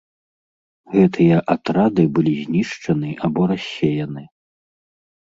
[0.93, 4.23] Гэтыя атрады былі знішчаны або рассеяны.